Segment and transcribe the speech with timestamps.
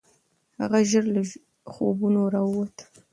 [0.61, 1.21] هغه ژر له
[1.73, 2.75] خوبونو راووت.